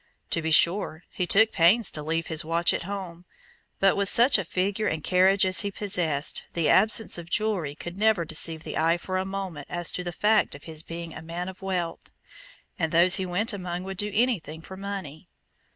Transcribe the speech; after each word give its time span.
To 0.31 0.41
be 0.41 0.49
sure 0.49 1.03
he 1.11 1.27
took 1.27 1.51
pains 1.51 1.91
to 1.91 2.01
leave 2.01 2.25
his 2.25 2.43
watch 2.43 2.73
at 2.73 2.85
home; 2.85 3.25
but 3.79 3.95
with 3.95 4.09
such 4.09 4.39
a 4.39 4.43
figure 4.43 4.87
and 4.87 5.03
carriage 5.03 5.45
as 5.45 5.59
he 5.59 5.69
possessed, 5.69 6.41
the 6.53 6.69
absence 6.69 7.19
of 7.19 7.29
jewelry 7.29 7.75
could 7.75 7.97
never 7.99 8.25
deceive 8.25 8.63
the 8.63 8.79
eye 8.79 8.97
for 8.97 9.17
a 9.19 9.25
moment 9.25 9.67
as 9.69 9.91
to 9.91 10.03
the 10.03 10.11
fact 10.11 10.55
of 10.55 10.63
his 10.63 10.81
being 10.81 11.13
a 11.13 11.21
man 11.21 11.47
of 11.47 11.61
wealth, 11.61 12.09
and 12.79 12.91
those 12.91 13.17
he 13.17 13.27
went 13.27 13.53
among 13.53 13.83
would 13.83 13.97
do 13.97 14.09
anything 14.11 14.63
for 14.63 14.75
money. 14.75 15.29